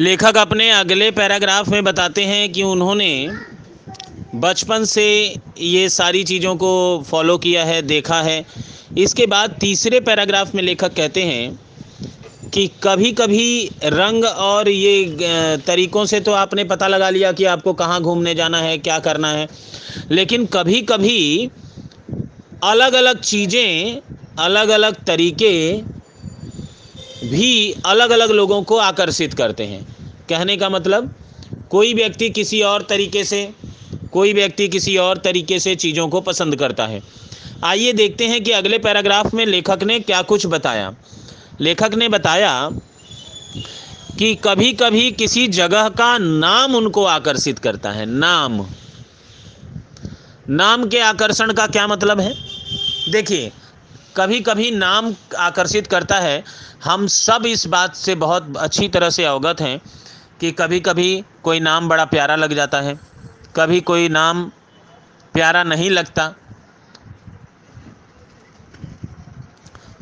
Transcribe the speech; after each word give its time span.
लेखक 0.00 0.36
अपने 0.36 0.68
अगले 0.70 1.10
पैराग्राफ 1.10 1.68
में 1.68 1.84
बताते 1.84 2.24
हैं 2.24 2.52
कि 2.52 2.62
उन्होंने 2.62 3.28
बचपन 4.34 4.84
से 4.84 5.04
ये 5.58 5.88
सारी 5.88 6.22
चीज़ों 6.24 6.54
को 6.56 6.72
फॉलो 7.06 7.36
किया 7.38 7.64
है, 7.64 7.80
देखा 7.82 8.20
है। 8.22 8.44
इसके 8.98 9.26
बाद 9.26 9.56
तीसरे 9.60 10.00
पैराग्राफ 10.00 10.54
में 10.54 10.62
लेखक 10.62 10.94
कहते 10.94 11.22
हैं 11.22 12.50
कि 12.50 12.66
कभी 12.82 13.12
कभी 13.12 13.70
रंग 13.84 14.24
और 14.24 14.68
ये 14.68 15.56
तरीक़ों 15.66 16.04
से 16.06 16.20
तो 16.20 16.32
आपने 16.34 16.64
पता 16.66 16.88
लगा 16.88 17.10
लिया 17.10 17.32
कि 17.32 17.44
आपको 17.46 17.72
कहाँ 17.74 18.00
घूमने 18.02 18.34
जाना 18.34 18.58
है, 18.58 18.78
क्या 18.78 18.98
करना 18.98 19.32
है। 19.32 19.48
लेकिन 20.10 20.46
कभी 20.52 20.82
कभी 20.84 21.50
अलग 22.64 22.92
अलग 22.94 23.20
चीज़ें 23.22 24.00
अलग 24.38 24.68
अलग 24.70 25.04
तरीके 25.04 25.52
भी 27.26 27.74
अलग 27.86 28.10
अलग 28.10 28.30
लोगों 28.30 28.62
को 28.62 28.76
आकर्षित 28.76 29.34
करते 29.34 29.64
हैं। 29.64 29.96
कहने 30.28 30.56
का 30.56 30.68
मतलब 30.68 31.14
कोई 31.70 31.94
व्यक्ति 31.94 32.30
किसी 32.30 32.62
और 32.62 32.82
तरीके 32.82 33.24
से, 33.24 33.50
कोई 34.12 34.32
व्यक्ति 34.32 34.68
किसी 34.68 34.96
और 34.96 35.18
तरीके 35.18 35.58
से 35.58 35.74
चीज़ों 35.76 36.08
को 36.08 36.20
पसंद 36.20 36.56
करता 36.56 36.86
है। 36.86 37.02
आइए 37.64 37.92
देखते 37.92 38.26
हैं 38.26 38.44
कि 38.44 38.50
अगले 38.50 38.78
पैराग्राफ 38.78 39.34
में 39.34 39.46
लेखक 39.46 39.82
ने 39.82 40.00
क्या 40.00 40.22
कुछ 40.22 40.46
बताया। 40.46 40.94
लेखक 41.60 41.94
ने 41.94 42.08
बताया 42.08 42.70
कि 44.18 44.34
कभी 44.34 44.72
कभी 44.72 45.10
किसी 45.10 45.48
जगह 45.48 45.88
का 45.88 46.18
नाम 46.18 46.74
उनको 46.74 47.04
आकर्षित 47.04 47.58
करता 47.58 47.90
है। 47.90 48.06
नाम। 48.06 48.66
नाम 50.48 50.88
के 50.88 50.98
आकर्षण 50.98 51.52
का 51.52 51.66
क्या 51.66 51.86
मतलब 51.86 52.20
है? 52.20 52.34
देखिए 53.12 53.52
कभी 54.16 54.40
कभी 54.40 54.70
नाम 54.70 55.14
आकर्षित 55.38 55.86
करता 55.86 56.18
है। 56.20 56.42
हम 56.84 57.06
सब 57.08 57.46
इस 57.46 57.66
बात 57.66 57.94
से 57.96 58.14
बहुत 58.16 58.56
अच्छी 58.56 58.88
तरह 58.88 59.10
से 59.10 59.24
अवगत 59.24 59.60
हैं 59.60 59.80
कि 60.40 60.50
कभी 60.52 60.80
कभी 60.80 61.24
कोई 61.42 61.60
नाम 61.60 61.88
बड़ा 61.88 62.04
प्यारा 62.06 62.36
लग 62.36 62.54
जाता 62.54 62.80
है, 62.80 62.98
कभी 63.56 63.80
कोई 63.82 64.08
नाम 64.08 64.44
प्यारा 65.34 65.62
नहीं 65.64 65.90
लगता। 65.90 66.28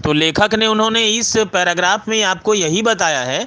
तो 0.05 0.13
लेखक 0.13 0.55
ने 0.55 0.67
उन्होंने 0.67 1.07
इस 1.09 1.37
पैराग्राफ 1.53 2.09
में 2.09 2.23
आपको 2.25 2.55
यही 2.55 2.83
बताया 2.83 3.21
है 3.21 3.47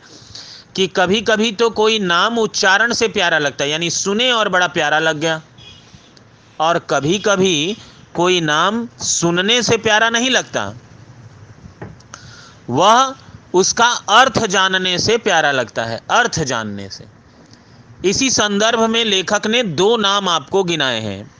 कि 0.75 0.88
कभी 0.88 1.22
कभी 1.22 1.52
तो 1.52 1.70
कोई 1.72 1.99
नाम 1.99 2.38
उच्चारण 2.39 2.94
से 2.94 3.08
प्यारा 3.08 3.38
लगता 3.39 3.64
है, 3.64 3.70
यानी 3.70 3.89
सुने 3.89 4.31
और 4.31 4.49
बड़ा 4.49 4.67
प्यारा 4.70 4.99
लग 4.99 5.20
गया। 5.20 5.42
और 6.59 6.80
कभी 6.89 7.17
कभी 7.20 7.77
कोई 8.18 8.42
नाम 8.42 8.88
सुनने 9.00 9.62
से 9.64 9.78
प्यारा 9.78 10.10
नहीं 10.10 10.30
लगता। 10.30 10.73
वह 12.70 13.16
उसका 13.54 13.90
अर्थ 14.10 14.46
जानने 14.46 14.98
से 15.00 15.18
प्यारा 15.18 15.52
लगता 15.52 15.84
है, 15.86 16.02
अर्थ 16.12 16.40
जानने 16.40 16.90
से। 16.90 17.06
इसी 18.06 18.30
संदर्भ 18.30 18.80
में 18.80 19.06
लेखक 19.06 19.48
ने 19.48 19.64
दो 19.64 19.98
नाम 19.98 20.30
आपको 20.30 20.64
गिनाए 20.64 21.00
हैं। 21.02 21.32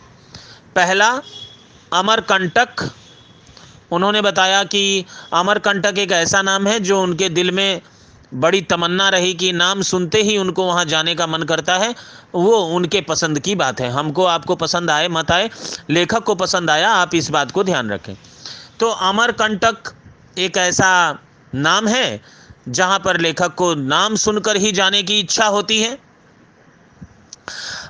पहला, 0.76 1.10
अमरकंटक। 1.94 2.92
उन्होंने 3.92 4.22
बताया 4.22 4.64
कि 4.64 5.06
अमरकंटक 5.34 5.98
एक 5.98 6.12
ऐसा 6.12 6.42
नाम 6.42 6.68
है 6.68 6.80
जो 6.80 7.02
उनके 7.02 7.30
दिल 7.30 7.52
में 7.52 7.82
बड़ी 8.34 8.62
तमन्ना 8.62 9.10
रही 9.10 9.34
कि 9.34 9.52
नाम 9.54 9.82
सुनते 9.82 10.22
ही 10.22 10.38
उनको 10.38 10.66
वहाँ 10.66 10.86
जाने 10.86 11.16
का 11.16 11.28
मन 11.28 11.44
करता 11.44 11.78
है। 11.78 11.96
वो 12.36 12.58
उनके 12.58 13.02
पसंद 13.02 13.40
की 13.40 13.56
बात 13.56 13.82
है। 13.82 13.90
हमको 13.90 14.26
आपको 14.26 14.56
पसंद 14.56 14.92
आए, 14.92 15.08
मत 15.08 15.32
आए, 15.32 15.50
लेखक 15.90 16.24
को 16.24 16.36
पसंद 16.36 16.70
आया, 16.70 16.92
आप 16.92 17.16
इस 17.16 17.30
बात 17.30 17.52
को 17.52 17.64
ध्यान 17.64 17.92
रखें। 17.92 18.16
तो 18.80 18.90
अमरकंटक 18.90 19.94
एक 20.38 20.58
ऐसा 20.58 21.20
नाम 21.56 21.88
है, 21.88 22.22
जहाँ 22.70 23.00
पर 23.00 23.20
लेखक 23.20 23.56
को 23.56 23.76
नाम 23.76 24.16
सुनकर 24.16 24.58
ही 24.58 24.72
जाने 24.72 25.04
की 25.04 25.20
इच्छा 25.20 25.46
होती 25.46 25.82
है। 25.82 25.98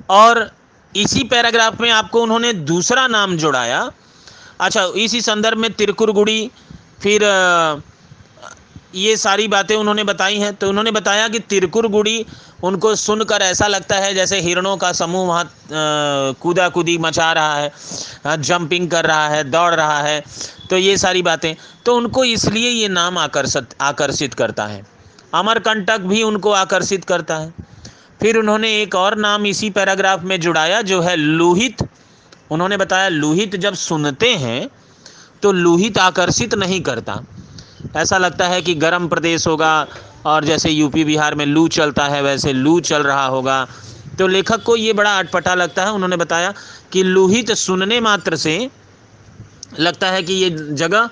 और 0.10 0.52
इसी 0.96 1.24
पैराग्राफ 1.24 1.82
में 1.82 1.92
आपको 1.92 2.22
उन्होंने 2.22 2.54
दूसरा 2.54 3.08
नाम 3.08 3.38
जोड़ाया। 3.38 3.92
अच्छा 4.60 4.84
इसी 4.96 5.22
संदर्भ 5.22 5.58
में 5.58 5.74
तिरकुरगुड़ी, 5.74 6.52
फिर 7.02 7.22
ये 8.98 9.16
सारी 9.18 9.48
बातें 9.48 9.76
उन्होंने 9.76 10.04
बताई 10.04 10.38
हैं। 10.40 10.54
तो 10.56 10.70
उन्होंने 10.70 10.92
बताया 10.92 11.28
कि 11.28 11.40
तिरकुरगुड़ी 11.42 12.26
उनको 12.64 12.94
सुनकर 12.98 13.42
ऐसा 13.42 13.68
लगता 13.68 13.96
है 13.96 14.14
जैसे 14.14 14.40
हिरणों 14.42 14.76
का 14.78 14.92
समूह 14.94 15.28
वहाँ 15.28 16.34
कूदा 16.42 16.68
कूदी 16.70 16.98
मचा 16.98 17.32
रहा 17.34 17.56
है 17.56 18.38
जंपिंग 18.40 18.90
कर 18.92 19.06
रहा 19.06 19.28
है, 19.28 19.44
दौड़ 19.46 19.74
रहा 19.76 20.00
है। 20.02 20.24
तो 20.70 20.78
ये 20.78 20.98
सारी 20.98 21.22
बातें। 21.22 21.56
तो 21.86 21.96
उनको 21.96 22.24
इसलिए 22.26 22.70
ये 22.70 22.88
नाम 22.90 23.18
आकर्षित 23.18 23.76
आकर्षित 23.82 24.34
करता 24.34 24.66
है। 24.66 24.82
अमरकंटक 25.34 26.00
भी 26.04 26.24
उनको 26.24 26.52
आकर्षित 26.54 27.06
करता 27.06 27.38
है। 27.38 27.54
फिर 28.22 28.38
उन्होंने 28.38 28.70
एक 28.82 28.96
और 28.96 29.18
नाम 29.18 29.46
इसी 29.46 29.70
पैराग्राफ 29.70 30.24
में 30.24 30.40
जुड़ाया 30.40 30.82
जो 30.84 31.02
है 31.02 31.16
लूहित। 31.16 31.88
उन्होंने 32.52 32.78
बताया 32.78 33.08
लूहित 33.10 33.56
जब 33.58 33.74
सुनते 33.78 34.34
हैं 34.36 34.68
तो 35.44 35.52
लूहित 35.54 35.98
आकर्षित 36.00 36.54
नहीं 36.56 36.82
करता। 36.82 37.24
ऐसा 37.96 38.18
लगता 38.18 38.48
है 38.48 38.62
कि 38.62 38.74
गर्म 38.76 39.08
प्रदेश 39.08 39.48
होगा 39.48 39.88
और 40.26 40.46
जैसे 40.46 40.70
यूपी 40.70 41.04
बिहार 41.04 41.36
में 41.36 41.46
लू 41.46 41.68
चलता 41.68 42.06
है, 42.06 42.22
वैसे 42.22 42.54
लू 42.54 42.80
चल 42.80 43.04
रहा 43.04 43.26
होगा। 43.26 43.68
तो 44.20 44.28
लेखक 44.28 44.64
को 44.64 44.76
ये 44.76 44.94
बड़ा 44.94 45.18
अटपटा 45.20 45.54
लगता 45.56 45.84
है। 45.84 45.92
उन्होंने 45.92 46.16
बताया 46.16 46.54
कि 46.92 47.04
लूहित 47.04 47.52
सुनने 47.52 48.00
मात्र 48.00 48.36
से 48.36 48.70
लगता 49.80 50.10
है 50.10 50.24
कि 50.24 50.34
ये 50.34 50.50
जगह 50.50 51.10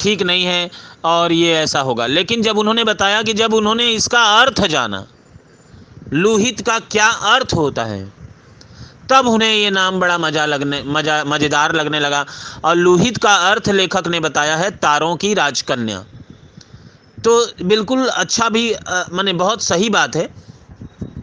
ठीक 0.00 0.22
नहीं 0.22 0.44
है 0.44 0.70
और 1.04 1.32
ये 1.32 1.52
ऐसा 1.54 1.80
होगा। 1.80 2.06
लेकिन 2.06 2.42
जब 2.42 2.58
उन्होंने 2.58 2.84
बताया 2.84 3.22
कि 3.22 3.32
जब 3.32 3.54
उन्होंने 3.54 3.90
इसका 3.90 4.22
अर्थ 4.40 4.66
जाना, 4.66 5.06
लूहित 6.12 6.60
का 6.60 6.78
क्या 6.78 7.06
अर्थ 7.06 7.54
होता 7.54 7.84
है? 7.84 8.12
तब 9.10 9.26
उन्हें 9.26 9.48
ये 9.50 9.70
नाम 9.70 10.00
बड़ा 10.00 10.18
मज़ा 10.18 10.44
लगने, 10.46 10.82
मज़ा, 10.82 11.22
मज़ेदार 11.24 11.74
लगने 11.74 12.00
लगा। 12.00 12.24
और 12.64 12.76
लोहित 12.76 13.16
का 13.18 13.34
अर्थ 13.50 13.68
लेखक 13.70 14.08
ने 14.08 14.20
बताया 14.20 14.56
है, 14.56 14.70
तारों 14.70 15.14
की 15.16 15.32
राजकन्या। 15.34 16.04
तो 17.24 17.64
बिल्कुल 17.64 18.06
अच्छा 18.06 18.48
भी 18.48 18.70
मैंने 19.12 19.32
बहुत 19.34 19.62
सही 19.62 19.88
बात 19.90 20.16
है। 20.16 20.28